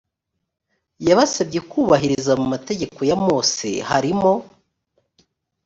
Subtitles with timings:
[1.07, 4.31] yabasabye kubahiriza mu mategeko ya mose harimo